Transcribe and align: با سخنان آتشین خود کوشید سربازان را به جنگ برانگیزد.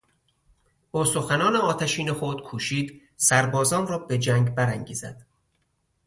با 0.91 1.05
سخنان 1.05 1.55
آتشین 1.55 2.13
خود 2.13 2.43
کوشید 2.43 3.01
سربازان 3.17 3.87
را 3.87 3.97
به 3.97 4.17
جنگ 4.17 4.55
برانگیزد. 4.55 5.25